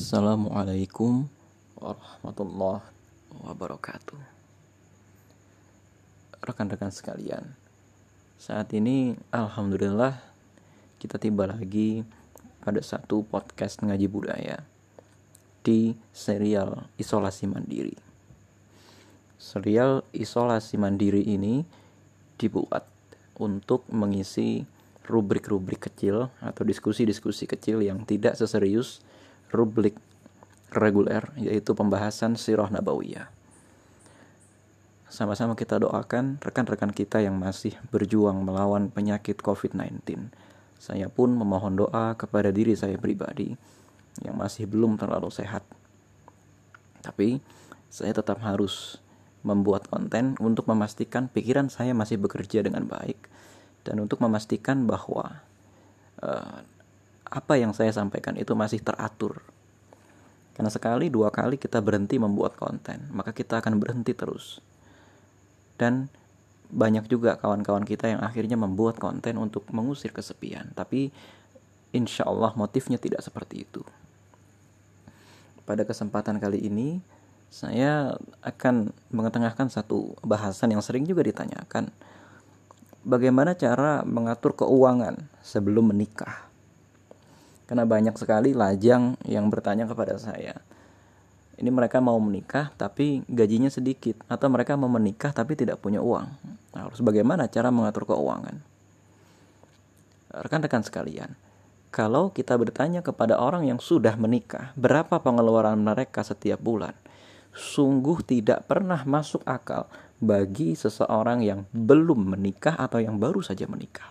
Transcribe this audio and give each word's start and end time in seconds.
Assalamualaikum 0.00 1.28
warahmatullahi 1.76 2.80
wabarakatuh. 3.44 4.16
Rekan-rekan 6.40 6.88
sekalian, 6.88 7.44
saat 8.40 8.72
ini 8.72 9.12
alhamdulillah 9.28 10.16
kita 10.96 11.20
tiba 11.20 11.44
lagi 11.44 12.00
pada 12.64 12.80
satu 12.80 13.28
podcast 13.28 13.84
ngaji 13.84 14.08
budaya 14.08 14.64
di 15.60 15.92
serial 16.16 16.88
Isolasi 16.96 17.44
Mandiri. 17.52 18.00
Serial 19.36 20.00
Isolasi 20.16 20.80
Mandiri 20.80 21.28
ini 21.28 21.60
dibuat 22.40 22.88
untuk 23.36 23.84
mengisi 23.92 24.64
rubrik-rubrik 25.04 25.92
kecil 25.92 26.32
atau 26.40 26.64
diskusi-diskusi 26.64 27.44
kecil 27.44 27.84
yang 27.84 28.08
tidak 28.08 28.40
seserius 28.40 29.04
rubrik 29.50 29.98
reguler 30.70 31.26
yaitu 31.38 31.74
pembahasan 31.74 32.38
sirah 32.38 32.70
nabawiyah. 32.70 33.28
Sama-sama 35.10 35.58
kita 35.58 35.82
doakan 35.82 36.38
rekan-rekan 36.38 36.94
kita 36.94 37.18
yang 37.18 37.34
masih 37.34 37.74
berjuang 37.90 38.46
melawan 38.46 38.94
penyakit 38.94 39.42
COVID-19. 39.42 40.30
Saya 40.78 41.10
pun 41.10 41.34
memohon 41.34 41.74
doa 41.74 42.14
kepada 42.14 42.54
diri 42.54 42.78
saya 42.78 42.94
pribadi 42.94 43.52
yang 44.22 44.38
masih 44.38 44.70
belum 44.70 44.94
terlalu 44.94 45.28
sehat. 45.34 45.66
Tapi 47.02 47.42
saya 47.90 48.14
tetap 48.14 48.38
harus 48.46 49.02
membuat 49.42 49.90
konten 49.90 50.38
untuk 50.38 50.70
memastikan 50.70 51.26
pikiran 51.26 51.72
saya 51.72 51.90
masih 51.90 52.20
bekerja 52.20 52.62
dengan 52.62 52.86
baik 52.86 53.18
dan 53.82 53.98
untuk 53.98 54.20
memastikan 54.20 54.84
bahwa 54.84 55.40
uh, 56.20 56.60
apa 57.30 57.54
yang 57.54 57.70
saya 57.70 57.94
sampaikan 57.94 58.34
itu 58.34 58.52
masih 58.58 58.82
teratur. 58.82 59.38
Karena 60.58 60.68
sekali 60.68 61.08
dua 61.08 61.30
kali 61.30 61.56
kita 61.56 61.78
berhenti 61.78 62.18
membuat 62.18 62.58
konten, 62.58 63.06
maka 63.14 63.30
kita 63.30 63.62
akan 63.62 63.78
berhenti 63.78 64.12
terus. 64.12 64.58
Dan 65.78 66.10
banyak 66.68 67.06
juga 67.06 67.38
kawan-kawan 67.38 67.86
kita 67.86 68.10
yang 68.10 68.20
akhirnya 68.20 68.58
membuat 68.58 68.98
konten 68.98 69.38
untuk 69.38 69.64
mengusir 69.70 70.10
kesepian, 70.12 70.74
tapi 70.74 71.14
insya 71.94 72.26
Allah 72.26 72.52
motifnya 72.58 72.98
tidak 72.98 73.22
seperti 73.22 73.64
itu. 73.64 73.82
Pada 75.64 75.86
kesempatan 75.86 76.42
kali 76.42 76.66
ini, 76.66 76.98
saya 77.50 78.18
akan 78.42 78.90
mengetengahkan 79.10 79.70
satu 79.70 80.18
bahasan 80.22 80.74
yang 80.74 80.82
sering 80.82 81.06
juga 81.06 81.22
ditanyakan. 81.22 81.94
Bagaimana 83.06 83.54
cara 83.54 84.02
mengatur 84.02 84.52
keuangan 84.54 85.30
sebelum 85.40 85.94
menikah? 85.94 86.49
Karena 87.70 87.86
banyak 87.86 88.18
sekali 88.18 88.50
lajang 88.50 89.14
yang 89.30 89.46
bertanya 89.46 89.86
kepada 89.86 90.18
saya. 90.18 90.58
Ini 91.54 91.70
mereka 91.70 92.02
mau 92.02 92.18
menikah 92.18 92.74
tapi 92.74 93.22
gajinya 93.30 93.70
sedikit 93.70 94.26
atau 94.26 94.50
mereka 94.50 94.74
mau 94.74 94.90
menikah 94.90 95.30
tapi 95.30 95.54
tidak 95.54 95.78
punya 95.78 96.02
uang. 96.02 96.26
Nah, 96.74 96.90
harus 96.90 96.98
bagaimana 96.98 97.46
cara 97.46 97.70
mengatur 97.70 98.10
keuangan? 98.10 98.58
Rekan-rekan 100.34 100.82
sekalian, 100.82 101.30
kalau 101.94 102.34
kita 102.34 102.58
bertanya 102.58 103.06
kepada 103.06 103.38
orang 103.38 103.70
yang 103.70 103.78
sudah 103.78 104.18
menikah, 104.18 104.74
berapa 104.74 105.22
pengeluaran 105.22 105.78
mereka 105.78 106.26
setiap 106.26 106.58
bulan? 106.58 106.98
Sungguh 107.54 108.18
tidak 108.26 108.66
pernah 108.66 109.06
masuk 109.06 109.46
akal 109.46 109.86
bagi 110.18 110.74
seseorang 110.74 111.46
yang 111.46 111.70
belum 111.70 112.34
menikah 112.34 112.74
atau 112.74 112.98
yang 112.98 113.22
baru 113.22 113.46
saja 113.46 113.70
menikah 113.70 114.10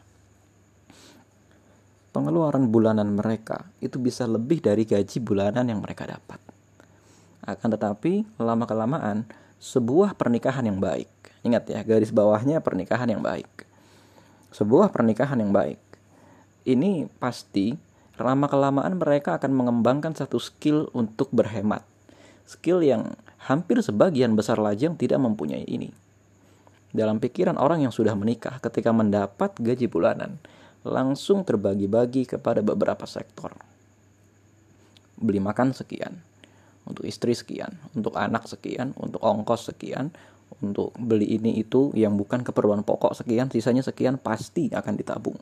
pengeluaran 2.20 2.68
bulanan 2.68 3.16
mereka 3.16 3.64
itu 3.80 3.96
bisa 3.96 4.28
lebih 4.28 4.60
dari 4.60 4.84
gaji 4.84 5.24
bulanan 5.24 5.64
yang 5.72 5.80
mereka 5.80 6.04
dapat. 6.04 6.36
Akan 7.48 7.72
tetapi, 7.72 8.28
lama-kelamaan, 8.36 9.24
sebuah 9.64 10.20
pernikahan 10.20 10.68
yang 10.68 10.84
baik, 10.84 11.08
ingat 11.48 11.72
ya, 11.72 11.80
garis 11.88 12.12
bawahnya 12.12 12.60
pernikahan 12.60 13.08
yang 13.08 13.24
baik. 13.24 13.48
Sebuah 14.52 14.92
pernikahan 14.92 15.40
yang 15.40 15.56
baik, 15.56 15.80
ini 16.68 17.08
pasti 17.24 17.80
lama-kelamaan 18.20 19.00
mereka 19.00 19.40
akan 19.40 19.56
mengembangkan 19.56 20.12
satu 20.12 20.44
skill 20.44 20.92
untuk 20.92 21.32
berhemat. 21.32 21.88
Skill 22.44 22.84
yang 22.84 23.16
hampir 23.48 23.80
sebagian 23.80 24.36
besar 24.36 24.60
lajang 24.60 25.00
tidak 25.00 25.24
mempunyai 25.24 25.64
ini. 25.64 25.96
Dalam 26.92 27.24
pikiran 27.24 27.56
orang 27.56 27.88
yang 27.88 27.94
sudah 27.96 28.12
menikah 28.20 28.60
ketika 28.60 28.92
mendapat 28.92 29.56
gaji 29.56 29.88
bulanan, 29.88 30.36
langsung 30.88 31.44
terbagi-bagi 31.44 32.30
kepada 32.30 32.64
beberapa 32.64 33.04
sektor. 33.04 33.52
Beli 35.20 35.44
makan 35.44 35.76
sekian, 35.76 36.16
untuk 36.88 37.04
istri 37.04 37.36
sekian, 37.36 37.76
untuk 37.92 38.16
anak 38.16 38.48
sekian, 38.48 38.96
untuk 38.96 39.20
ongkos 39.20 39.70
sekian, 39.70 40.10
untuk 40.64 40.96
beli 40.98 41.38
ini 41.38 41.62
itu 41.62 41.94
yang 41.94 42.16
bukan 42.16 42.42
keperluan 42.42 42.82
pokok 42.82 43.14
sekian, 43.14 43.52
sisanya 43.52 43.84
sekian 43.86 44.18
pasti 44.18 44.72
akan 44.72 44.94
ditabung. 44.96 45.38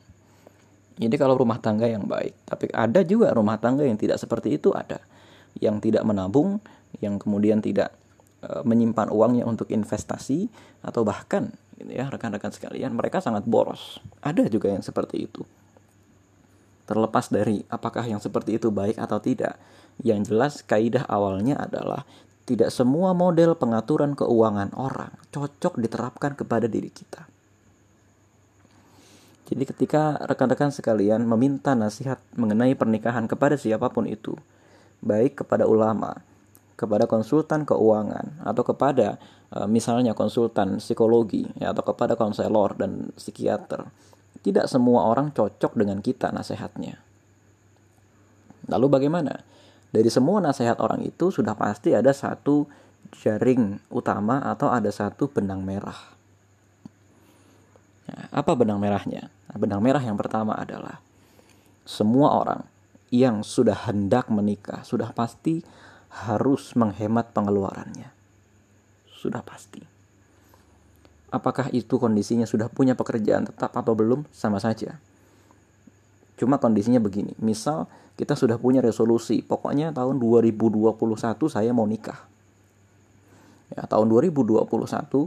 Jadi 0.98 1.14
kalau 1.14 1.38
rumah 1.38 1.62
tangga 1.62 1.86
yang 1.86 2.04
baik, 2.10 2.34
tapi 2.42 2.66
ada 2.74 3.06
juga 3.06 3.30
rumah 3.30 3.56
tangga 3.62 3.86
yang 3.86 3.94
tidak 3.94 4.18
seperti 4.18 4.58
itu 4.58 4.74
ada, 4.74 4.98
yang 5.62 5.78
tidak 5.78 6.02
menabung, 6.02 6.58
yang 6.98 7.22
kemudian 7.22 7.62
tidak 7.62 7.94
e, 8.42 8.50
menyimpan 8.66 9.06
uangnya 9.14 9.46
untuk 9.46 9.70
investasi 9.70 10.50
atau 10.82 11.06
bahkan 11.06 11.54
gitu 11.78 11.94
ya 11.94 12.10
rekan-rekan 12.10 12.50
sekalian 12.50 12.92
mereka 12.92 13.22
sangat 13.22 13.46
boros. 13.46 14.02
Ada 14.18 14.50
juga 14.50 14.74
yang 14.74 14.82
seperti 14.82 15.30
itu. 15.30 15.46
Terlepas 16.90 17.30
dari 17.30 17.62
apakah 17.70 18.02
yang 18.02 18.18
seperti 18.18 18.58
itu 18.58 18.74
baik 18.74 18.98
atau 18.98 19.22
tidak 19.22 19.54
yang 20.02 20.26
jelas 20.26 20.66
kaidah 20.66 21.06
awalnya 21.06 21.58
adalah 21.58 22.02
tidak 22.48 22.72
semua 22.72 23.12
model 23.12 23.52
pengaturan 23.54 24.16
keuangan 24.16 24.72
orang 24.72 25.12
cocok 25.30 25.78
diterapkan 25.78 26.32
kepada 26.32 26.64
diri 26.64 26.88
kita. 26.88 27.28
Jadi 29.48 29.64
ketika 29.64 30.16
rekan-rekan 30.28 30.72
sekalian 30.72 31.24
meminta 31.24 31.72
nasihat 31.72 32.20
mengenai 32.36 32.76
pernikahan 32.76 33.24
kepada 33.24 33.56
siapa 33.56 33.88
pun 33.88 34.04
itu, 34.04 34.36
baik 35.00 35.44
kepada 35.44 35.64
ulama, 35.64 36.20
kepada 36.78 37.10
konsultan 37.10 37.66
keuangan 37.66 38.46
atau 38.46 38.62
kepada 38.62 39.18
uh, 39.50 39.66
misalnya 39.66 40.14
konsultan 40.14 40.78
psikologi 40.78 41.42
ya, 41.58 41.74
atau 41.74 41.82
kepada 41.82 42.14
konselor 42.14 42.78
dan 42.78 43.10
psikiater. 43.18 43.90
Tidak 44.38 44.70
semua 44.70 45.10
orang 45.10 45.34
cocok 45.34 45.74
dengan 45.74 45.98
kita 45.98 46.30
nasihatnya. 46.30 47.02
Lalu 48.70 48.86
bagaimana? 48.86 49.42
Dari 49.90 50.06
semua 50.06 50.38
nasihat 50.38 50.78
orang 50.78 51.02
itu 51.02 51.34
sudah 51.34 51.58
pasti 51.58 51.98
ada 51.98 52.14
satu 52.14 52.70
jaring 53.18 53.82
utama 53.90 54.38
atau 54.46 54.70
ada 54.70 54.94
satu 54.94 55.26
benang 55.26 55.66
merah. 55.66 55.96
Ya, 58.06 58.30
apa 58.30 58.54
benang 58.54 58.78
merahnya? 58.78 59.32
Benang 59.58 59.82
merah 59.82 60.04
yang 60.04 60.14
pertama 60.14 60.54
adalah 60.54 61.02
semua 61.88 62.36
orang 62.36 62.62
yang 63.08 63.40
sudah 63.40 63.88
hendak 63.88 64.28
menikah 64.28 64.84
sudah 64.84 65.08
pasti 65.16 65.64
harus 66.08 66.72
menghemat 66.74 67.30
pengeluarannya. 67.36 68.10
Sudah 69.12 69.44
pasti. 69.44 69.84
Apakah 71.28 71.68
itu 71.76 72.00
kondisinya 72.00 72.48
sudah 72.48 72.72
punya 72.72 72.96
pekerjaan 72.96 73.44
tetap 73.44 73.76
atau 73.76 73.92
belum? 73.92 74.24
Sama 74.32 74.56
saja. 74.56 74.96
Cuma 76.40 76.56
kondisinya 76.56 77.02
begini. 77.02 77.36
Misal 77.36 77.84
kita 78.16 78.32
sudah 78.32 78.56
punya 78.56 78.80
resolusi, 78.80 79.44
pokoknya 79.44 79.92
tahun 79.92 80.16
2021 80.16 80.96
saya 81.52 81.70
mau 81.76 81.84
nikah. 81.84 82.24
Ya, 83.76 83.84
tahun 83.84 84.08
2021 84.08 84.64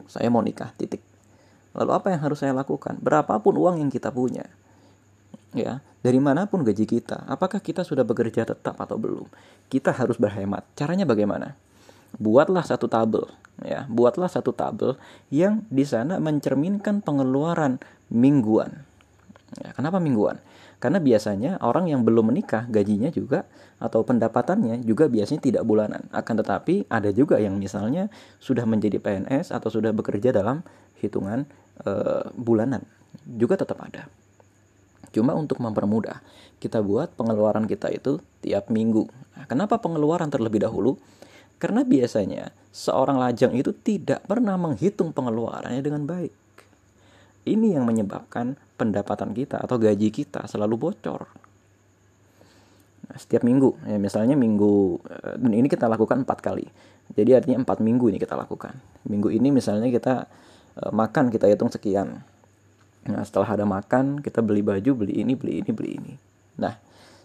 saya 0.09 0.28
mau 0.34 0.42
nikah, 0.42 0.74
titik. 0.74 1.06
Lalu 1.78 1.92
apa 1.94 2.09
yang 2.09 2.19
harus 2.25 2.42
saya 2.42 2.52
lakukan? 2.58 2.98
Berapapun 3.00 3.53
uang 3.56 3.80
yang 3.80 3.94
kita 3.94 4.09
punya, 4.09 4.50
ya 5.51 5.84
dari 6.01 6.17
mana 6.17 6.50
pun 6.50 6.66
gaji 6.66 6.89
kita 6.89 7.29
apakah 7.29 7.62
kita 7.62 7.85
sudah 7.85 8.01
bekerja 8.01 8.41
tetap 8.47 8.73
atau 8.81 8.97
belum? 8.97 9.29
Kita 9.69 9.94
harus 9.94 10.18
berhemat. 10.18 10.65
Caranya 10.74 11.06
bagaimana? 11.06 11.53
Buatlah 12.18 12.65
satu 12.65 12.89
tabel 12.89 13.30
ya. 13.62 13.86
Buatlah 13.86 14.27
satu 14.27 14.51
tabel 14.51 14.98
yang 15.30 15.62
di 15.69 15.86
sana 15.86 16.18
mencerminkan 16.18 17.06
pengeluaran 17.06 17.77
mingguan. 18.09 18.81
Ya, 19.62 19.77
kenapa 19.77 20.01
mingguan? 20.01 20.42
Karena 20.81 20.98
biasanya 20.98 21.62
orang 21.62 21.94
yang 21.94 22.01
belum 22.01 22.33
menikah 22.33 22.65
gajinya 22.65 23.13
juga 23.13 23.45
atau 23.77 24.01
pendapatannya 24.01 24.81
juga 24.81 25.06
biasanya 25.06 25.42
tidak 25.45 25.63
bulanan. 25.69 26.09
Akan 26.09 26.42
tetapi 26.42 26.89
ada 26.89 27.13
juga 27.13 27.38
yang 27.38 27.62
misalnya 27.62 28.09
sudah 28.42 28.65
menjadi 28.65 28.98
PNS 28.98 29.53
atau 29.53 29.69
sudah 29.69 29.94
bekerja 29.94 30.33
dalam 30.33 30.65
hitungan 30.98 31.45
e, 31.86 31.92
bulanan. 32.33 32.81
Juga 33.30 33.62
tetap 33.62 33.77
ada 33.86 34.09
Cuma 35.12 35.36
untuk 35.36 35.60
mempermudah, 35.60 36.24
kita 36.63 36.80
buat 36.80 37.12
pengeluaran 37.19 37.68
kita 37.68 37.92
itu 37.92 38.24
tiap 38.40 38.72
minggu. 38.72 39.08
Nah, 39.36 39.46
kenapa 39.48 39.80
pengeluaran 39.80 40.31
terlebih 40.31 40.63
dahulu? 40.63 40.96
Karena 41.60 41.86
biasanya 41.86 42.56
seorang 42.74 43.19
lajang 43.22 43.54
itu 43.54 43.75
tidak 43.75 44.24
pernah 44.25 44.56
menghitung 44.58 45.13
pengeluarannya 45.13 45.84
dengan 45.84 46.08
baik. 46.08 46.34
Ini 47.46 47.78
yang 47.78 47.86
menyebabkan 47.86 48.56
pendapatan 48.80 49.36
kita 49.36 49.62
atau 49.62 49.78
gaji 49.78 50.10
kita 50.10 50.50
selalu 50.50 50.75
bocor. 50.90 51.22
setiap 53.12 53.44
minggu 53.44 53.75
ya 53.92 54.00
misalnya 54.00 54.40
minggu 54.40 55.04
eh, 55.04 55.36
dan 55.36 55.52
ini 55.52 55.68
kita 55.68 55.92
lakukan 55.92 56.24
empat 56.24 56.40
kali 56.40 56.63
jadi 57.12 57.44
artinya 57.44 57.68
empat 57.68 57.84
minggu 57.84 58.08
ini 58.08 58.16
kita 58.16 58.40
lakukan 58.40 58.72
minggu 59.04 59.36
ini 59.36 59.52
misalnya 59.52 59.92
kita 59.92 60.31
uh, 60.80 60.92
makan 60.96 61.28
kita 61.28 61.52
hitung 61.52 61.68
sekian 61.68 62.24
nah 63.07 63.21
setelah 63.25 63.57
ada 63.57 63.65
makan 63.65 64.21
kita 64.21 64.45
beli 64.45 64.62
baju 64.62 65.06
beli 65.06 65.21
ini 65.21 65.33
beli 65.33 65.65
ini 65.65 65.71
beli 65.74 65.92
ini 65.98 66.13
nah 66.57 66.77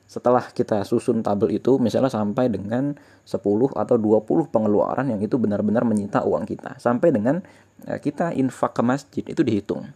setelah 0.07 0.55
kita 0.55 0.87
susun 0.87 1.19
tabel 1.21 1.59
itu 1.59 1.83
misalnya 1.83 2.09
sampai 2.09 2.47
dengan 2.47 2.95
10 3.27 3.43
atau 3.75 3.97
20 3.99 4.55
pengeluaran 4.55 5.11
yang 5.11 5.19
itu 5.19 5.35
benar-benar 5.35 5.83
menyita 5.83 6.23
uang 6.23 6.47
kita 6.47 6.79
sampai 6.79 7.11
dengan 7.11 7.43
uh, 7.91 7.99
kita 7.99 8.31
infak 8.39 8.79
ke 8.79 8.83
masjid 8.87 9.25
itu 9.27 9.43
dihitung 9.43 9.91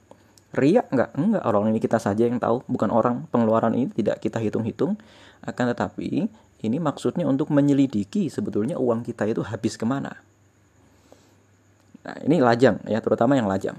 Riak 0.50 0.90
enggak? 0.90 1.14
Enggak, 1.14 1.42
orang 1.46 1.70
ini 1.70 1.78
kita 1.78 2.02
saja 2.02 2.26
yang 2.26 2.42
tahu, 2.42 2.66
bukan 2.66 2.90
orang 2.90 3.30
pengeluaran 3.30 3.70
ini 3.70 3.86
tidak 3.94 4.18
kita 4.18 4.42
hitung-hitung. 4.42 4.98
Akan 5.46 5.70
tetapi, 5.70 6.26
ini 6.66 6.76
maksudnya 6.82 7.22
untuk 7.30 7.54
menyelidiki 7.54 8.26
sebetulnya 8.26 8.74
uang 8.74 9.06
kita 9.06 9.30
itu 9.30 9.46
habis 9.46 9.78
ke 9.78 9.86
mana. 9.86 10.18
Nah, 12.02 12.16
ini 12.26 12.42
lajang 12.42 12.82
ya, 12.90 12.98
terutama 12.98 13.38
yang 13.38 13.46
lajang. 13.46 13.78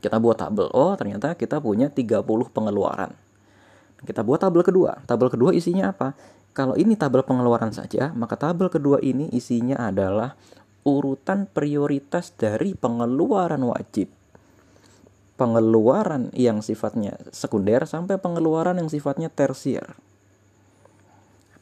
Kita 0.00 0.16
buat 0.22 0.40
tabel, 0.40 0.70
oh 0.72 0.94
ternyata 0.96 1.34
kita 1.36 1.60
punya 1.60 1.92
30 1.92 2.24
pengeluaran. 2.54 3.12
Kita 4.02 4.24
buat 4.24 4.42
tabel 4.42 4.64
kedua. 4.64 5.04
Tabel 5.06 5.28
kedua 5.30 5.52
isinya 5.54 5.92
apa? 5.92 6.16
Kalau 6.52 6.74
ini 6.76 6.96
tabel 6.98 7.22
pengeluaran 7.22 7.70
saja, 7.70 8.10
maka 8.16 8.34
tabel 8.34 8.72
kedua 8.72 8.98
ini 9.04 9.30
isinya 9.30 9.78
adalah 9.78 10.34
urutan 10.82 11.46
prioritas 11.46 12.34
dari 12.34 12.74
pengeluaran 12.74 13.62
wajib 13.62 14.10
pengeluaran 15.42 16.30
yang 16.38 16.62
sifatnya 16.62 17.18
sekunder 17.34 17.82
sampai 17.88 18.14
pengeluaran 18.20 18.78
yang 18.78 18.86
sifatnya 18.86 19.26
tersier. 19.26 19.98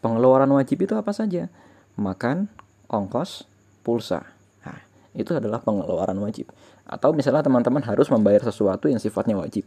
Pengeluaran 0.04 0.52
wajib 0.52 0.84
itu 0.84 0.92
apa 1.00 1.16
saja? 1.16 1.48
Makan, 1.96 2.52
ongkos, 2.92 3.48
pulsa. 3.80 4.28
Nah, 4.64 4.84
itu 5.16 5.32
adalah 5.32 5.64
pengeluaran 5.64 6.20
wajib. 6.20 6.52
Atau 6.90 7.14
misalnya 7.14 7.46
teman-teman 7.46 7.86
harus 7.86 8.10
membayar 8.10 8.42
sesuatu 8.42 8.90
yang 8.90 8.98
sifatnya 8.98 9.38
wajib. 9.38 9.62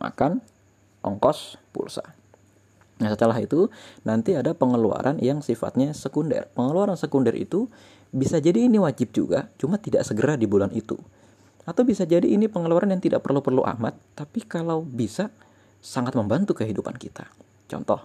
Makan, 0.00 0.40
ongkos, 1.04 1.60
pulsa. 1.68 2.16
Nah, 2.96 3.12
setelah 3.12 3.36
itu 3.36 3.68
nanti 4.08 4.32
ada 4.32 4.56
pengeluaran 4.56 5.20
yang 5.20 5.44
sifatnya 5.44 5.92
sekunder. 5.92 6.48
Pengeluaran 6.56 6.96
sekunder 6.96 7.36
itu 7.36 7.68
bisa 8.08 8.40
jadi 8.40 8.72
ini 8.72 8.80
wajib 8.80 9.12
juga, 9.12 9.52
cuma 9.60 9.76
tidak 9.76 10.08
segera 10.08 10.40
di 10.40 10.48
bulan 10.48 10.72
itu. 10.72 10.96
Atau 11.68 11.84
bisa 11.84 12.08
jadi 12.08 12.24
ini 12.24 12.48
pengeluaran 12.48 12.88
yang 12.88 13.02
tidak 13.04 13.20
perlu-perlu 13.20 13.60
amat, 13.76 13.94
tapi 14.16 14.42
kalau 14.48 14.80
bisa 14.80 15.28
sangat 15.84 16.16
membantu 16.16 16.56
kehidupan 16.56 16.96
kita. 16.96 17.28
Contoh, 17.68 18.00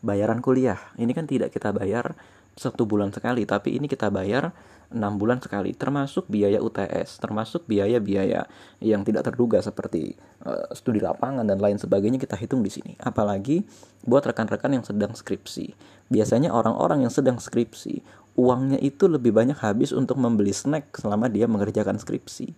bayaran 0.00 0.40
kuliah. 0.40 0.80
Ini 0.96 1.12
kan 1.12 1.28
tidak 1.28 1.52
kita 1.52 1.70
bayar 1.70 2.16
satu 2.56 2.88
bulan 2.88 3.12
sekali, 3.12 3.44
tapi 3.44 3.76
ini 3.76 3.84
kita 3.84 4.08
bayar 4.08 4.50
enam 4.92 5.18
bulan 5.18 5.42
sekali, 5.42 5.74
termasuk 5.74 6.30
biaya 6.30 6.62
UTS, 6.62 7.18
termasuk 7.18 7.66
biaya-biaya 7.66 8.46
yang 8.78 9.02
tidak 9.02 9.26
terduga 9.26 9.58
seperti 9.58 10.14
uh, 10.46 10.70
studi 10.72 11.02
lapangan 11.02 11.42
dan 11.42 11.58
lain 11.58 11.78
sebagainya 11.80 12.22
kita 12.22 12.38
hitung 12.38 12.62
di 12.62 12.70
sini. 12.70 12.94
Apalagi 13.02 13.66
buat 14.06 14.22
rekan-rekan 14.22 14.78
yang 14.78 14.84
sedang 14.86 15.12
skripsi. 15.12 15.74
Biasanya 16.06 16.54
orang-orang 16.54 17.02
yang 17.02 17.12
sedang 17.12 17.42
skripsi, 17.42 18.02
uangnya 18.38 18.78
itu 18.78 19.10
lebih 19.10 19.34
banyak 19.34 19.58
habis 19.58 19.90
untuk 19.90 20.20
membeli 20.20 20.52
snack 20.54 20.94
selama 21.00 21.26
dia 21.26 21.48
mengerjakan 21.50 21.98
skripsi 21.98 22.52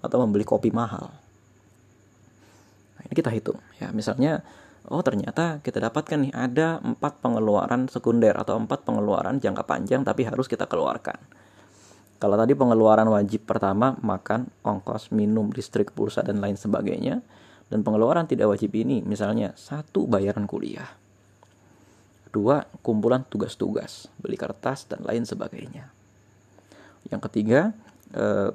atau 0.00 0.22
membeli 0.24 0.46
kopi 0.46 0.70
mahal. 0.72 1.12
Nah, 2.96 3.02
ini 3.04 3.14
kita 3.14 3.28
hitung 3.34 3.58
ya. 3.82 3.90
Misalnya 3.92 4.40
oh 4.86 5.02
ternyata 5.02 5.58
kita 5.60 5.82
dapatkan 5.82 6.30
nih 6.30 6.32
ada 6.32 6.78
empat 6.78 7.18
pengeluaran 7.18 7.90
sekunder 7.90 8.38
atau 8.38 8.54
empat 8.56 8.86
pengeluaran 8.86 9.42
jangka 9.42 9.66
panjang 9.66 10.06
tapi 10.06 10.24
harus 10.24 10.46
kita 10.46 10.64
keluarkan. 10.70 11.18
Kalau 12.16 12.36
tadi 12.40 12.56
pengeluaran 12.56 13.08
wajib 13.12 13.44
pertama 13.44 14.00
makan, 14.00 14.48
ongkos, 14.64 15.12
minum, 15.12 15.52
listrik, 15.52 15.92
pulsa 15.92 16.24
dan 16.24 16.40
lain 16.40 16.56
sebagainya. 16.56 17.20
Dan 17.66 17.82
pengeluaran 17.82 18.30
tidak 18.30 18.54
wajib 18.54 18.72
ini 18.78 19.02
misalnya 19.02 19.52
satu 19.58 20.06
bayaran 20.06 20.46
kuliah. 20.46 20.86
Dua 22.30 22.62
kumpulan 22.80 23.26
tugas-tugas, 23.26 24.06
beli 24.22 24.38
kertas 24.38 24.86
dan 24.86 25.02
lain 25.02 25.26
sebagainya. 25.26 25.90
Yang 27.10 27.20
ketiga 27.26 27.74
eh, 28.14 28.50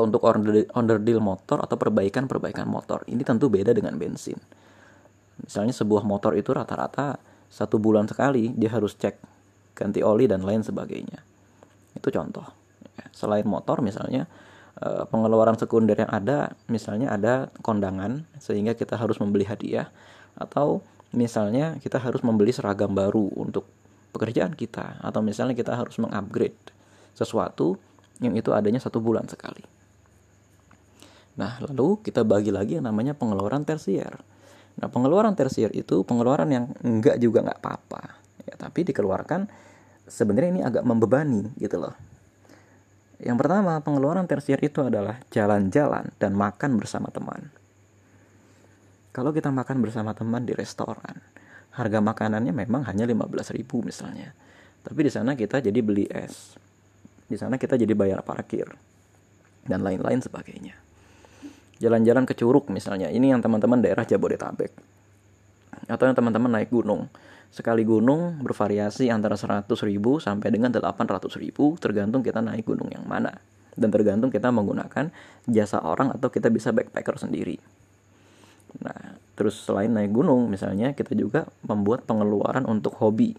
untuk 0.00 0.24
deal 1.04 1.20
motor 1.20 1.60
atau 1.60 1.76
perbaikan-perbaikan 1.76 2.64
motor. 2.64 3.04
Ini 3.04 3.20
tentu 3.20 3.52
beda 3.52 3.76
dengan 3.76 3.94
bensin. 4.00 4.40
Misalnya 5.44 5.76
sebuah 5.76 6.04
motor 6.04 6.36
itu 6.36 6.52
rata-rata 6.56 7.20
satu 7.50 7.76
bulan 7.76 8.06
sekali 8.06 8.52
dia 8.54 8.70
harus 8.72 8.94
cek 8.96 9.16
ganti 9.76 10.00
oli 10.00 10.24
dan 10.24 10.44
lain 10.44 10.64
sebagainya. 10.64 11.29
Itu 11.96 12.08
contoh. 12.12 12.46
Ya, 12.98 13.06
selain 13.14 13.46
motor 13.46 13.80
misalnya 13.80 14.26
eh, 14.80 15.04
pengeluaran 15.08 15.56
sekunder 15.56 15.96
yang 15.96 16.10
ada 16.10 16.54
misalnya 16.66 17.14
ada 17.14 17.48
kondangan 17.64 18.26
sehingga 18.38 18.74
kita 18.74 18.98
harus 18.98 19.18
membeli 19.18 19.46
hadiah 19.46 19.88
atau 20.38 20.84
misalnya 21.10 21.78
kita 21.82 21.98
harus 21.98 22.22
membeli 22.22 22.54
seragam 22.54 22.94
baru 22.94 23.30
untuk 23.34 23.66
pekerjaan 24.10 24.54
kita 24.54 24.98
atau 25.02 25.22
misalnya 25.22 25.54
kita 25.54 25.74
harus 25.74 25.98
mengupgrade 25.98 26.58
sesuatu 27.14 27.78
yang 28.20 28.36
itu 28.36 28.52
adanya 28.54 28.78
satu 28.78 29.02
bulan 29.02 29.26
sekali. 29.26 29.64
Nah, 31.40 31.56
lalu 31.62 32.02
kita 32.04 32.26
bagi 32.26 32.52
lagi 32.52 32.76
yang 32.76 32.84
namanya 32.84 33.16
pengeluaran 33.16 33.64
tersier. 33.64 34.12
Nah, 34.76 34.88
pengeluaran 34.92 35.32
tersier 35.32 35.72
itu 35.72 36.04
pengeluaran 36.04 36.50
yang 36.52 36.64
enggak 36.84 37.16
juga 37.16 37.40
enggak 37.46 37.60
apa-apa, 37.64 38.02
ya, 38.44 38.54
tapi 38.60 38.84
dikeluarkan 38.84 39.48
sebenarnya 40.10 40.50
ini 40.58 40.62
agak 40.66 40.82
membebani 40.82 41.54
gitu 41.56 41.78
loh. 41.78 41.94
Yang 43.20 43.36
pertama, 43.46 43.78
pengeluaran 43.84 44.26
tersier 44.26 44.58
itu 44.64 44.82
adalah 44.82 45.22
jalan-jalan 45.30 46.10
dan 46.18 46.32
makan 46.34 46.80
bersama 46.80 47.12
teman. 47.12 47.52
Kalau 49.14 49.30
kita 49.30 49.52
makan 49.52 49.84
bersama 49.84 50.16
teman 50.16 50.42
di 50.42 50.56
restoran, 50.56 51.20
harga 51.76 51.98
makanannya 52.02 52.50
memang 52.50 52.86
hanya 52.88 53.04
15.000 53.06 53.60
misalnya. 53.84 54.32
Tapi 54.80 55.00
di 55.04 55.12
sana 55.12 55.36
kita 55.36 55.60
jadi 55.60 55.80
beli 55.84 56.08
es, 56.08 56.56
di 57.28 57.36
sana 57.36 57.60
kita 57.60 57.76
jadi 57.76 57.92
bayar 57.92 58.24
parkir 58.24 58.66
dan 59.68 59.84
lain-lain 59.84 60.24
sebagainya. 60.24 60.74
Jalan-jalan 61.80 62.24
ke 62.28 62.36
Curug 62.36 62.68
misalnya, 62.68 63.08
ini 63.08 63.32
yang 63.32 63.40
teman-teman 63.40 63.80
daerah 63.80 64.04
Jabodetabek. 64.04 64.72
Atau 65.88 66.04
yang 66.08 66.16
teman-teman 66.16 66.60
naik 66.60 66.68
gunung. 66.68 67.08
Sekali 67.50 67.82
gunung 67.82 68.38
bervariasi 68.46 69.10
antara 69.10 69.34
100 69.34 69.66
ribu 69.82 70.22
sampai 70.22 70.54
dengan 70.54 70.70
800 70.70 71.26
ribu 71.42 71.74
tergantung 71.82 72.22
kita 72.22 72.38
naik 72.38 72.62
gunung 72.62 72.86
yang 72.94 73.02
mana. 73.02 73.34
Dan 73.74 73.90
tergantung 73.90 74.30
kita 74.30 74.54
menggunakan 74.54 75.10
jasa 75.50 75.82
orang 75.82 76.14
atau 76.14 76.30
kita 76.30 76.46
bisa 76.46 76.70
backpacker 76.70 77.18
sendiri. 77.18 77.58
Nah, 78.86 79.18
terus 79.34 79.58
selain 79.66 79.90
naik 79.90 80.14
gunung 80.14 80.46
misalnya 80.46 80.94
kita 80.94 81.18
juga 81.18 81.50
membuat 81.66 82.06
pengeluaran 82.06 82.66
untuk 82.70 82.94
hobi. 83.02 83.34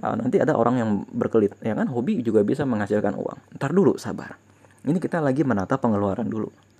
Uh, 0.00 0.16
nanti 0.16 0.40
ada 0.40 0.56
orang 0.56 0.80
yang 0.80 0.90
berkelit 1.12 1.52
ya 1.60 1.76
kan? 1.76 1.84
Hobi 1.92 2.24
juga 2.24 2.40
bisa 2.40 2.64
menghasilkan 2.64 3.12
uang. 3.12 3.60
Ntar 3.60 3.76
dulu 3.76 4.00
sabar. 4.00 4.40
Ini 4.88 4.96
kita 4.96 5.20
lagi 5.20 5.44
menata 5.44 5.76
pengeluaran 5.76 6.26
dulu 6.32 6.71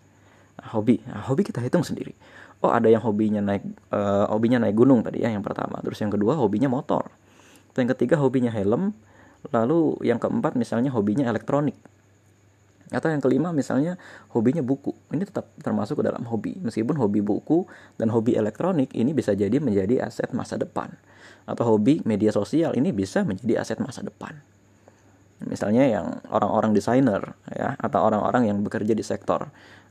hobi. 0.70 1.02
Nah, 1.08 1.26
hobi 1.26 1.42
kita 1.42 1.58
hitung 1.58 1.82
sendiri. 1.82 2.14
Oh 2.62 2.70
ada 2.70 2.86
yang 2.86 3.02
hobinya 3.02 3.42
naik 3.42 3.66
uh, 3.90 4.30
hobinya 4.30 4.62
naik 4.62 4.78
gunung 4.78 5.02
tadi 5.02 5.26
ya 5.26 5.34
yang 5.34 5.42
pertama. 5.42 5.82
Terus 5.82 5.98
yang 5.98 6.14
kedua 6.14 6.38
hobinya 6.38 6.70
motor. 6.70 7.10
Yang 7.74 7.98
ketiga 7.98 8.22
hobinya 8.22 8.54
helm. 8.54 8.94
Lalu 9.50 9.98
yang 10.06 10.22
keempat 10.22 10.54
misalnya 10.54 10.94
hobinya 10.94 11.26
elektronik. 11.26 11.74
Atau 12.94 13.10
yang 13.10 13.18
kelima 13.18 13.50
misalnya 13.50 13.98
hobinya 14.30 14.62
buku. 14.62 14.94
Ini 15.10 15.26
tetap 15.26 15.50
termasuk 15.58 15.98
ke 15.98 16.04
dalam 16.06 16.22
hobi. 16.30 16.54
Meskipun 16.62 16.94
hobi 16.94 17.18
buku 17.18 17.66
dan 17.98 18.14
hobi 18.14 18.38
elektronik 18.38 18.94
ini 18.94 19.10
bisa 19.10 19.34
jadi 19.34 19.58
menjadi 19.58 20.06
aset 20.06 20.30
masa 20.30 20.54
depan. 20.54 20.94
Atau 21.50 21.66
hobi 21.66 21.98
media 22.06 22.30
sosial 22.30 22.78
ini 22.78 22.94
bisa 22.94 23.26
menjadi 23.26 23.58
aset 23.58 23.82
masa 23.82 24.06
depan 24.06 24.38
misalnya 25.46 25.84
yang 25.86 26.06
orang-orang 26.30 26.74
desainer 26.74 27.34
ya 27.50 27.74
atau 27.78 28.02
orang-orang 28.06 28.50
yang 28.50 28.58
bekerja 28.62 28.94
di 28.94 29.04
sektor 29.04 29.50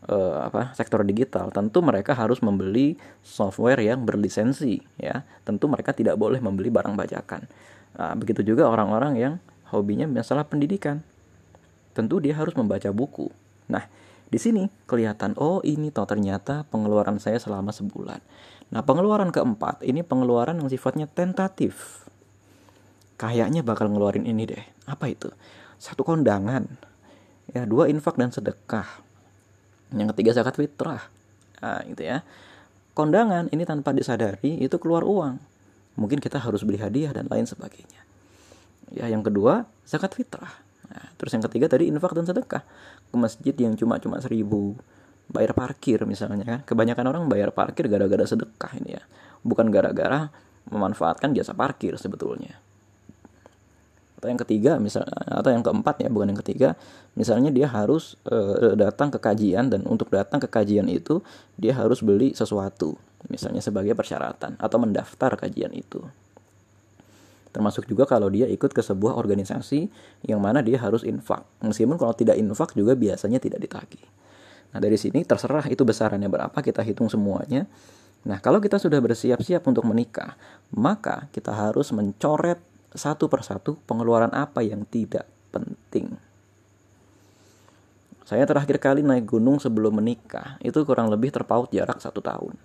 uh, 0.10 0.48
apa 0.48 0.74
sektor 0.74 1.06
digital 1.06 1.54
tentu 1.54 1.84
mereka 1.86 2.18
harus 2.18 2.42
membeli 2.42 2.98
software 3.22 3.80
yang 3.84 4.08
berlisensi 4.08 4.82
ya. 4.98 5.22
Tentu 5.46 5.70
mereka 5.70 5.94
tidak 5.94 6.18
boleh 6.18 6.42
membeli 6.42 6.74
barang 6.74 6.96
bajakan. 6.98 7.46
Nah, 7.92 8.14
begitu 8.16 8.42
juga 8.42 8.72
orang-orang 8.72 9.14
yang 9.20 9.34
hobinya 9.70 10.08
masalah 10.08 10.48
pendidikan. 10.48 11.04
Tentu 11.92 12.24
dia 12.24 12.34
harus 12.40 12.56
membaca 12.56 12.88
buku. 12.90 13.30
Nah 13.68 13.86
di 14.32 14.40
sini 14.40 14.72
kelihatan 14.88 15.36
oh 15.36 15.60
ini 15.68 15.92
toh 15.92 16.08
ternyata 16.08 16.64
pengeluaran 16.72 17.20
saya 17.20 17.36
selama 17.36 17.76
sebulan. 17.76 18.24
Nah, 18.72 18.80
pengeluaran 18.88 19.36
keempat 19.36 19.84
ini 19.84 20.00
pengeluaran 20.00 20.56
yang 20.64 20.72
sifatnya 20.72 21.04
tentatif. 21.04 22.08
Kayaknya 23.22 23.62
bakal 23.62 23.94
ngeluarin 23.94 24.26
ini 24.26 24.50
deh. 24.50 24.64
Apa 24.90 25.14
itu? 25.14 25.30
Satu 25.78 26.02
kondangan. 26.02 26.66
Ya, 27.54 27.70
dua 27.70 27.86
infak 27.86 28.18
dan 28.18 28.34
sedekah. 28.34 28.90
Yang 29.94 30.18
ketiga 30.18 30.42
zakat 30.42 30.58
fitrah. 30.58 31.06
Nah, 31.62 31.86
gitu 31.86 32.02
ya. 32.02 32.26
Kondangan 32.98 33.54
ini 33.54 33.62
tanpa 33.62 33.94
disadari 33.94 34.58
itu 34.58 34.82
keluar 34.82 35.06
uang. 35.06 35.54
mungkin 36.00 36.24
kita 36.24 36.40
harus 36.40 36.64
beli 36.64 36.80
hadiah 36.80 37.12
dan 37.12 37.28
lain 37.28 37.44
sebagainya 37.44 38.02
ya 38.92 39.08
yang 39.08 39.24
kedua 39.24 39.64
zakat 39.88 40.12
fitrah 40.14 40.52
nah, 40.92 41.08
terus 41.16 41.32
yang 41.32 41.44
ketiga 41.48 41.72
tadi 41.72 41.88
infak 41.88 42.12
dan 42.12 42.28
sedekah 42.28 42.64
ke 43.08 43.16
masjid 43.16 43.56
yang 43.56 43.74
cuma 43.80 43.98
cuma 43.98 44.20
seribu 44.20 44.76
bayar 45.32 45.56
parkir 45.56 46.04
misalnya 46.04 46.44
kan 46.44 46.60
kebanyakan 46.68 47.06
orang 47.08 47.24
bayar 47.32 47.56
parkir 47.56 47.88
gara-gara 47.88 48.28
sedekah 48.28 48.72
ini 48.84 49.00
ya 49.00 49.04
bukan 49.48 49.72
gara-gara 49.72 50.28
memanfaatkan 50.68 51.32
jasa 51.32 51.56
parkir 51.56 51.96
sebetulnya 51.96 52.60
atau 54.22 54.30
yang 54.30 54.38
ketiga 54.38 54.78
misal 54.78 55.02
atau 55.26 55.50
yang 55.50 55.66
keempat 55.66 56.06
ya 56.06 56.10
bukan 56.14 56.30
yang 56.30 56.40
ketiga 56.46 56.78
misalnya 57.18 57.50
dia 57.50 57.66
harus 57.66 58.22
e, 58.30 58.38
datang 58.78 59.10
ke 59.10 59.18
kajian 59.18 59.74
dan 59.74 59.82
untuk 59.90 60.14
datang 60.14 60.38
ke 60.38 60.46
kajian 60.46 60.86
itu 60.94 61.26
dia 61.58 61.74
harus 61.74 62.06
beli 62.06 62.38
sesuatu 62.38 63.02
misalnya 63.34 63.66
sebagai 63.66 63.98
persyaratan 63.98 64.62
atau 64.62 64.78
mendaftar 64.78 65.34
kajian 65.42 65.74
itu. 65.74 66.06
Termasuk 67.52 67.84
juga 67.90 68.08
kalau 68.08 68.32
dia 68.32 68.48
ikut 68.48 68.72
ke 68.72 68.80
sebuah 68.80 69.20
organisasi 69.20 69.92
yang 70.24 70.40
mana 70.40 70.64
dia 70.64 70.80
harus 70.80 71.04
infak. 71.04 71.44
Meskipun 71.60 72.00
kalau 72.00 72.16
tidak 72.16 72.40
infak 72.40 72.72
juga 72.78 72.96
biasanya 72.96 73.44
tidak 73.44 73.60
ditagih. 73.60 74.06
Nah 74.72 74.80
dari 74.80 74.96
sini 74.96 75.28
terserah 75.28 75.68
itu 75.68 75.84
besarannya 75.84 76.32
berapa 76.32 76.56
kita 76.56 76.80
hitung 76.80 77.12
semuanya. 77.12 77.68
Nah 78.24 78.40
kalau 78.40 78.64
kita 78.64 78.80
sudah 78.80 79.02
bersiap-siap 79.04 79.66
untuk 79.68 79.84
menikah 79.84 80.40
maka 80.72 81.28
kita 81.36 81.52
harus 81.52 81.92
mencoret 81.92 82.71
satu 82.92 83.32
persatu 83.32 83.80
pengeluaran 83.88 84.32
apa 84.36 84.64
yang 84.64 84.84
tidak 84.88 85.28
penting. 85.52 86.16
Saya 88.28 88.48
terakhir 88.48 88.80
kali 88.80 89.04
naik 89.04 89.28
gunung 89.28 89.60
sebelum 89.60 90.00
menikah 90.00 90.56
itu 90.64 90.80
kurang 90.88 91.12
lebih 91.12 91.36
terpaut 91.36 91.68
jarak 91.68 92.00
satu 92.00 92.24
tahun. 92.24 92.56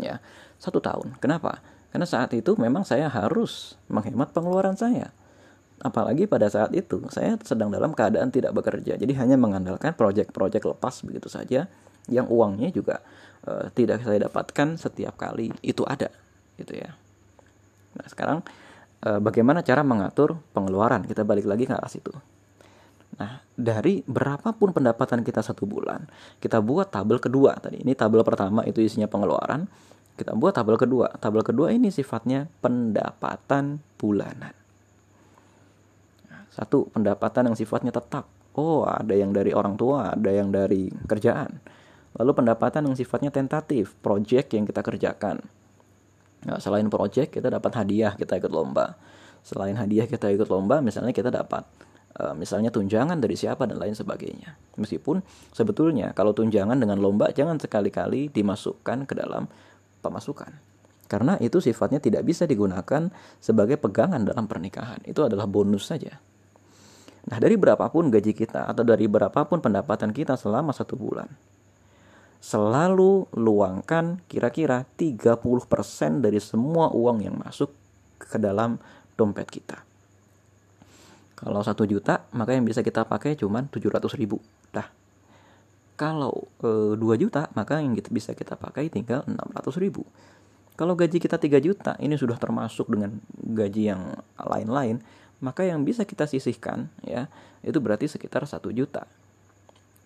Ya, 0.00 0.20
satu 0.56 0.80
tahun. 0.80 1.20
Kenapa? 1.20 1.60
Karena 1.92 2.08
saat 2.08 2.32
itu 2.32 2.56
memang 2.56 2.84
saya 2.84 3.08
harus 3.08 3.76
menghemat 3.88 4.32
pengeluaran 4.32 4.76
saya. 4.76 5.12
Apalagi 5.80 6.24
pada 6.24 6.48
saat 6.48 6.72
itu 6.72 7.04
saya 7.12 7.36
sedang 7.44 7.68
dalam 7.68 7.92
keadaan 7.92 8.32
tidak 8.32 8.56
bekerja, 8.56 8.96
jadi 8.96 9.12
hanya 9.20 9.36
mengandalkan 9.36 9.92
proyek-proyek 9.92 10.64
lepas 10.64 11.04
begitu 11.04 11.28
saja, 11.28 11.68
yang 12.08 12.24
uangnya 12.32 12.72
juga 12.72 13.04
uh, 13.44 13.68
tidak 13.76 14.00
saya 14.00 14.24
dapatkan 14.24 14.80
setiap 14.80 15.20
kali 15.20 15.52
itu 15.60 15.84
ada, 15.84 16.08
gitu 16.56 16.80
ya. 16.80 16.96
Nah 17.96 18.06
sekarang 18.08 18.38
e, 18.44 18.65
bagaimana 19.00 19.60
cara 19.62 19.82
mengatur 19.84 20.38
pengeluaran. 20.56 21.04
Kita 21.04 21.22
balik 21.22 21.46
lagi 21.48 21.64
ke 21.68 21.74
arah 21.74 21.90
situ. 21.90 22.12
Nah, 23.16 23.40
dari 23.56 24.04
berapapun 24.04 24.76
pendapatan 24.76 25.24
kita 25.24 25.40
satu 25.40 25.64
bulan, 25.64 26.04
kita 26.36 26.60
buat 26.60 26.92
tabel 26.92 27.16
kedua 27.16 27.56
tadi. 27.56 27.80
Ini 27.80 27.96
tabel 27.96 28.20
pertama 28.20 28.60
itu 28.68 28.84
isinya 28.84 29.08
pengeluaran. 29.08 29.64
Kita 30.16 30.36
buat 30.36 30.52
tabel 30.52 30.76
kedua. 30.76 31.12
Tabel 31.16 31.40
kedua 31.44 31.72
ini 31.72 31.88
sifatnya 31.92 32.48
pendapatan 32.60 33.80
bulanan. 33.96 34.52
Satu, 36.52 36.88
pendapatan 36.88 37.52
yang 37.52 37.56
sifatnya 37.56 37.92
tetap. 37.92 38.24
Oh, 38.56 38.88
ada 38.88 39.12
yang 39.12 39.36
dari 39.36 39.52
orang 39.52 39.76
tua, 39.76 40.16
ada 40.16 40.32
yang 40.32 40.48
dari 40.48 40.88
kerjaan. 40.88 41.60
Lalu 42.16 42.32
pendapatan 42.32 42.88
yang 42.88 42.96
sifatnya 42.96 43.28
tentatif, 43.28 43.92
project 44.00 44.56
yang 44.56 44.64
kita 44.64 44.80
kerjakan. 44.80 45.44
Nah, 46.46 46.62
selain 46.62 46.86
project 46.86 47.34
kita 47.34 47.50
dapat 47.50 47.74
hadiah 47.74 48.14
kita 48.14 48.38
ikut 48.38 48.52
lomba. 48.54 48.94
Selain 49.42 49.74
hadiah 49.74 50.06
kita 50.06 50.30
ikut 50.30 50.46
lomba, 50.46 50.78
misalnya 50.78 51.10
kita 51.10 51.30
dapat 51.30 51.66
uh, 52.22 52.34
misalnya 52.34 52.70
tunjangan 52.70 53.18
dari 53.18 53.34
siapa 53.34 53.66
dan 53.66 53.82
lain 53.82 53.94
sebagainya. 53.98 54.54
Meskipun 54.78 55.22
sebetulnya 55.50 56.14
kalau 56.14 56.30
tunjangan 56.32 56.78
dengan 56.78 57.02
lomba 57.02 57.30
jangan 57.34 57.58
sekali-kali 57.58 58.30
dimasukkan 58.30 59.04
ke 59.10 59.14
dalam 59.18 59.50
pemasukan. 60.00 60.54
Karena 61.06 61.38
itu 61.38 61.62
sifatnya 61.62 62.02
tidak 62.02 62.26
bisa 62.26 62.50
digunakan 62.50 63.10
sebagai 63.38 63.78
pegangan 63.78 64.26
dalam 64.26 64.50
pernikahan. 64.50 64.98
Itu 65.06 65.22
adalah 65.22 65.46
bonus 65.46 65.86
saja. 65.86 66.18
Nah, 67.26 67.38
dari 67.42 67.58
berapapun 67.58 68.10
gaji 68.10 68.34
kita 68.34 68.70
atau 68.70 68.86
dari 68.86 69.06
berapapun 69.10 69.58
pendapatan 69.58 70.14
kita 70.14 70.38
selama 70.38 70.70
satu 70.70 70.94
bulan, 70.94 71.26
selalu 72.40 73.26
luangkan 73.34 74.20
kira-kira 74.30 74.84
30% 74.98 75.42
dari 76.22 76.38
semua 76.38 76.92
uang 76.92 77.18
yang 77.24 77.36
masuk 77.40 77.72
ke 78.20 78.36
dalam 78.38 78.78
dompet 79.16 79.48
kita. 79.48 79.86
Kalau 81.36 81.60
satu 81.60 81.84
juta, 81.84 82.24
maka 82.32 82.56
yang 82.56 82.64
bisa 82.64 82.80
kita 82.80 83.04
pakai 83.04 83.36
cuma 83.36 83.60
700 83.60 84.00
ribu. 84.16 84.40
Dah. 84.72 84.88
Kalau 85.96 86.48
e, 86.64 86.96
2 86.96 87.00
juta, 87.20 87.52
maka 87.52 87.80
yang 87.80 87.92
kita 87.92 88.08
bisa 88.08 88.32
kita 88.32 88.56
pakai 88.56 88.88
tinggal 88.88 89.20
600 89.28 89.76
ribu. 89.76 90.08
Kalau 90.76 90.96
gaji 90.96 91.20
kita 91.20 91.36
3 91.36 91.60
juta, 91.60 91.92
ini 92.00 92.16
sudah 92.16 92.36
termasuk 92.40 92.88
dengan 92.88 93.20
gaji 93.32 93.92
yang 93.92 94.16
lain-lain, 94.36 95.00
maka 95.40 95.64
yang 95.64 95.84
bisa 95.84 96.08
kita 96.08 96.24
sisihkan 96.24 96.88
ya, 97.04 97.28
itu 97.60 97.76
berarti 97.80 98.08
sekitar 98.08 98.44
1 98.44 98.72
juta. 98.72 99.04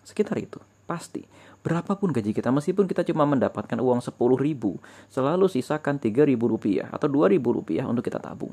Sekitar 0.03 0.35
itu, 0.39 0.59
pasti. 0.91 1.23
Berapapun 1.63 2.11
gaji 2.11 2.35
kita 2.35 2.51
meskipun 2.51 2.83
kita 2.83 3.07
cuma 3.07 3.23
mendapatkan 3.23 3.79
uang 3.79 4.03
10 4.03 4.11
ribu 4.43 4.75
selalu 5.07 5.47
sisakan 5.47 5.95
3 5.95 6.27
ribu 6.27 6.51
rupiah 6.51 6.91
atau 6.91 7.07
2 7.07 7.31
ribu 7.31 7.55
rupiah 7.55 7.87
untuk 7.87 8.03
kita 8.03 8.19
tabung. 8.19 8.51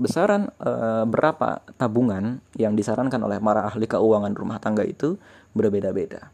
Besaran 0.00 0.50
e, 0.58 0.72
berapa 1.06 1.62
tabungan 1.78 2.42
yang 2.58 2.74
disarankan 2.74 3.20
oleh 3.22 3.38
para 3.38 3.70
ahli 3.70 3.86
keuangan 3.86 4.32
rumah 4.34 4.58
tangga 4.58 4.82
itu 4.82 5.20
berbeda-beda. 5.54 6.32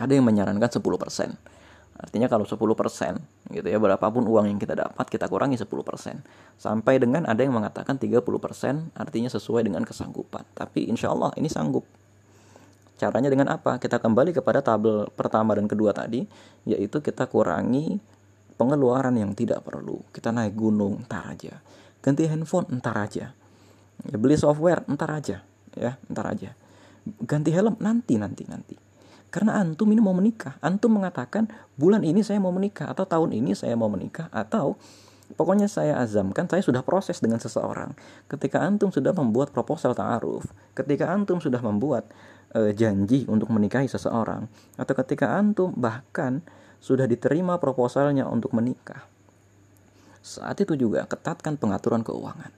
Ada 0.00 0.16
yang 0.16 0.24
menyarankan 0.24 0.80
10% 0.80 0.80
artinya 2.02 2.26
kalau 2.26 2.42
10% 2.42 3.54
gitu 3.54 3.68
ya 3.68 3.78
berapapun 3.78 4.26
uang 4.26 4.50
yang 4.50 4.58
kita 4.58 4.74
dapat 4.74 5.06
kita 5.06 5.30
kurangi 5.30 5.54
10% 5.54 5.70
sampai 6.58 6.98
dengan 6.98 7.28
ada 7.30 7.46
yang 7.46 7.54
mengatakan 7.54 7.94
30% 7.94 8.96
artinya 8.96 9.30
sesuai 9.30 9.62
dengan 9.62 9.86
kesanggupan. 9.86 10.42
Tapi 10.56 10.90
insya 10.90 11.14
Allah 11.14 11.30
ini 11.38 11.46
sanggup 11.46 11.86
Caranya 13.02 13.34
dengan 13.34 13.50
apa? 13.50 13.82
Kita 13.82 13.98
kembali 13.98 14.30
kepada 14.30 14.62
tabel 14.62 15.10
pertama 15.10 15.58
dan 15.58 15.66
kedua 15.66 15.90
tadi, 15.90 16.22
yaitu 16.62 17.02
kita 17.02 17.26
kurangi 17.26 17.98
pengeluaran 18.54 19.18
yang 19.18 19.34
tidak 19.34 19.66
perlu. 19.66 20.06
Kita 20.14 20.30
naik 20.30 20.54
gunung, 20.54 21.02
entar 21.02 21.26
aja. 21.26 21.58
Ganti 21.98 22.30
handphone, 22.30 22.70
entar 22.70 22.94
aja. 22.94 23.34
Ya, 24.06 24.16
beli 24.22 24.38
software, 24.38 24.86
entar 24.86 25.10
aja. 25.10 25.42
Ya, 25.74 25.98
entar 26.06 26.30
aja. 26.30 26.54
Ganti 27.26 27.50
helm, 27.50 27.74
nanti, 27.82 28.14
nanti, 28.22 28.46
nanti. 28.46 28.78
Karena 29.34 29.58
antum 29.58 29.90
ini 29.90 29.98
mau 29.98 30.14
menikah. 30.14 30.62
Antum 30.62 30.94
mengatakan, 30.94 31.50
bulan 31.74 32.06
ini 32.06 32.22
saya 32.22 32.38
mau 32.38 32.54
menikah, 32.54 32.86
atau 32.86 33.02
tahun 33.02 33.34
ini 33.34 33.58
saya 33.58 33.74
mau 33.74 33.90
menikah, 33.90 34.30
atau 34.30 34.78
Pokoknya 35.32 35.66
saya 35.66 35.96
azamkan, 35.98 36.44
saya 36.46 36.60
sudah 36.60 36.84
proses 36.84 37.18
dengan 37.18 37.40
seseorang. 37.40 37.96
Ketika 38.28 38.60
antum 38.60 38.92
sudah 38.92 39.16
membuat 39.16 39.50
proposal 39.50 39.96
ta'aruf, 39.96 40.44
ketika 40.76 41.08
antum 41.08 41.40
sudah 41.40 41.58
membuat 41.64 42.08
e, 42.52 42.76
janji 42.76 43.24
untuk 43.26 43.48
menikahi 43.48 43.88
seseorang 43.88 44.46
atau 44.76 44.94
ketika 45.04 45.32
antum 45.32 45.72
bahkan 45.72 46.44
sudah 46.82 47.08
diterima 47.08 47.56
proposalnya 47.56 48.28
untuk 48.28 48.52
menikah. 48.52 49.08
Saat 50.22 50.62
itu 50.62 50.78
juga 50.78 51.08
ketatkan 51.08 51.58
pengaturan 51.58 52.06
keuangan. 52.06 52.52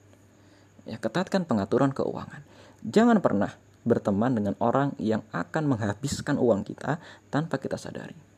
Ya, 0.85 1.01
ketatkan 1.01 1.49
pengaturan 1.49 1.97
keuangan. 1.97 2.45
Jangan 2.85 3.25
pernah 3.25 3.57
berteman 3.89 4.37
dengan 4.37 4.55
orang 4.61 4.93
yang 5.01 5.25
akan 5.33 5.77
menghabiskan 5.77 6.37
uang 6.37 6.65
kita 6.65 7.01
tanpa 7.33 7.57
kita 7.57 7.81
sadari. 7.81 8.34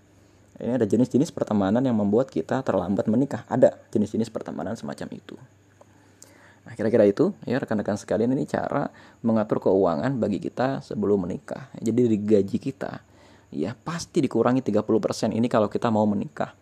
Ini 0.56 0.80
ada 0.80 0.88
jenis-jenis 0.88 1.28
pertemanan 1.36 1.84
yang 1.84 1.96
membuat 1.96 2.32
kita 2.32 2.64
terlambat 2.64 3.04
menikah. 3.12 3.44
Ada 3.44 3.76
jenis-jenis 3.92 4.32
pertemanan 4.32 4.72
semacam 4.72 5.08
itu. 5.12 5.36
Nah, 6.66 6.74
kira-kira 6.74 7.06
itu 7.06 7.30
ya 7.46 7.62
rekan-rekan 7.62 7.94
sekalian 7.94 8.34
ini 8.34 8.42
cara 8.48 8.90
mengatur 9.22 9.62
keuangan 9.62 10.18
bagi 10.18 10.42
kita 10.42 10.82
sebelum 10.82 11.28
menikah. 11.28 11.70
Jadi 11.78 11.98
dari 12.08 12.18
gaji 12.18 12.58
kita 12.58 12.92
ya 13.54 13.76
pasti 13.78 14.18
dikurangi 14.18 14.64
30% 14.64 15.30
ini 15.30 15.46
kalau 15.46 15.70
kita 15.70 15.92
mau 15.92 16.08
menikah. 16.08 16.56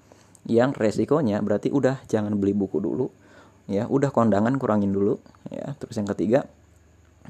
Yang 0.45 0.77
resikonya 0.77 1.41
berarti 1.41 1.73
udah 1.73 2.05
jangan 2.05 2.37
beli 2.37 2.53
buku 2.53 2.85
dulu. 2.85 3.09
Ya, 3.65 3.89
udah 3.89 4.13
kondangan 4.13 4.61
kurangin 4.61 4.93
dulu 4.93 5.17
ya. 5.49 5.73
Terus 5.81 5.97
yang 5.97 6.09
ketiga 6.13 6.45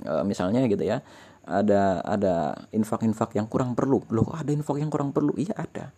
e, 0.03 0.13
misalnya 0.27 0.67
gitu 0.67 0.83
ya. 0.83 0.99
Ada 1.47 2.03
ada 2.03 2.59
infak-infak 2.75 3.39
yang 3.39 3.47
kurang 3.47 3.79
perlu. 3.79 4.03
Loh, 4.11 4.35
ada 4.35 4.51
infak 4.51 4.83
yang 4.83 4.91
kurang 4.91 5.15
perlu? 5.15 5.31
Iya, 5.39 5.55
ada. 5.55 5.95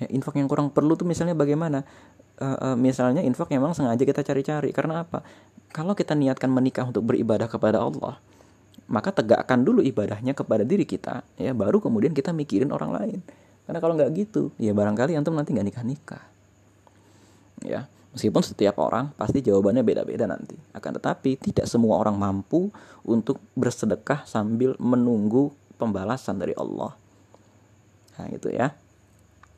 Ya, 0.00 0.06
infak 0.08 0.40
yang 0.40 0.48
kurang 0.48 0.72
perlu 0.72 0.96
tuh 0.96 1.04
misalnya 1.04 1.36
bagaimana? 1.36 1.84
Uh, 2.40 2.72
uh, 2.72 2.76
misalnya 2.76 3.20
infak 3.20 3.52
memang 3.52 3.76
sengaja 3.76 4.02
kita 4.02 4.24
cari-cari 4.24 4.72
karena 4.72 5.04
apa? 5.04 5.20
kalau 5.72 5.96
kita 5.96 6.12
niatkan 6.12 6.52
menikah 6.52 6.84
untuk 6.84 7.08
beribadah 7.08 7.48
kepada 7.48 7.80
Allah, 7.80 8.20
maka 8.86 9.08
tegakkan 9.10 9.64
dulu 9.64 9.80
ibadahnya 9.80 10.36
kepada 10.36 10.62
diri 10.68 10.84
kita, 10.84 11.24
ya 11.40 11.56
baru 11.56 11.80
kemudian 11.80 12.12
kita 12.12 12.30
mikirin 12.30 12.70
orang 12.70 12.92
lain. 12.92 13.18
Karena 13.64 13.80
kalau 13.80 13.96
nggak 13.96 14.12
gitu, 14.12 14.52
ya 14.60 14.76
barangkali 14.76 15.16
antum 15.16 15.32
nanti 15.32 15.56
nggak 15.56 15.66
nikah 15.72 15.84
nikah. 15.84 16.24
Ya, 17.64 17.88
meskipun 18.12 18.44
setiap 18.44 18.76
orang 18.84 19.16
pasti 19.16 19.40
jawabannya 19.40 19.80
beda-beda 19.80 20.28
nanti. 20.28 20.54
Akan 20.76 20.92
tetapi 20.92 21.40
tidak 21.40 21.64
semua 21.64 21.96
orang 21.96 22.20
mampu 22.20 22.68
untuk 23.02 23.40
bersedekah 23.56 24.28
sambil 24.28 24.76
menunggu 24.76 25.56
pembalasan 25.80 26.36
dari 26.36 26.52
Allah. 26.52 26.92
Nah 28.20 28.28
itu 28.28 28.52
ya. 28.52 28.76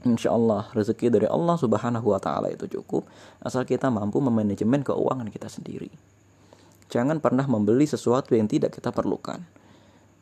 Insya 0.04 0.36
Allah 0.36 0.68
rezeki 0.76 1.08
dari 1.08 1.24
Allah 1.24 1.56
Subhanahu 1.56 2.12
wa 2.12 2.20
Ta'ala 2.20 2.52
itu 2.52 2.68
cukup, 2.68 3.08
asal 3.40 3.64
kita 3.64 3.88
mampu 3.88 4.20
memanajemen 4.20 4.84
keuangan 4.84 5.32
kita 5.32 5.48
sendiri. 5.48 5.88
Jangan 6.92 7.24
pernah 7.24 7.48
membeli 7.48 7.88
sesuatu 7.88 8.36
yang 8.36 8.44
tidak 8.44 8.76
kita 8.76 8.92
perlukan. 8.92 9.40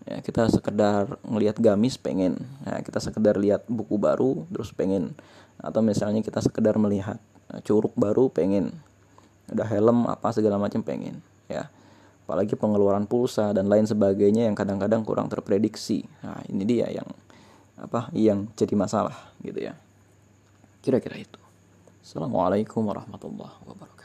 Ya, 0.06 0.22
kita 0.22 0.46
sekedar 0.50 1.18
ngelihat 1.26 1.58
gamis 1.58 1.98
pengen, 1.98 2.38
ya, 2.62 2.78
kita 2.82 3.02
sekedar 3.02 3.38
lihat 3.38 3.66
buku 3.66 3.98
baru 3.98 4.46
terus 4.50 4.70
pengen, 4.74 5.14
atau 5.58 5.82
misalnya 5.82 6.22
kita 6.22 6.42
sekedar 6.42 6.78
melihat 6.78 7.18
eh, 7.50 7.62
curug 7.62 7.94
baru 7.94 8.30
pengen, 8.30 8.74
ada 9.50 9.66
helm 9.66 10.06
apa 10.06 10.30
segala 10.30 10.58
macam 10.58 10.82
pengen, 10.82 11.22
ya. 11.50 11.70
Apalagi 12.22 12.54
pengeluaran 12.54 13.06
pulsa 13.10 13.50
dan 13.50 13.66
lain 13.66 13.82
sebagainya 13.82 14.46
yang 14.46 14.54
kadang-kadang 14.54 15.02
kurang 15.02 15.26
terprediksi. 15.26 16.06
Nah, 16.22 16.38
ini 16.46 16.62
dia 16.62 16.86
yang 16.86 17.06
apa 17.78 18.12
yang 18.12 18.48
jadi 18.58 18.74
masalah 18.76 19.16
gitu 19.40 19.58
ya. 19.70 19.74
Kira-kira 20.82 21.16
itu. 21.22 21.40
Assalamualaikum 22.02 22.82
warahmatullahi 22.82 23.56
wabarakatuh. 23.62 24.01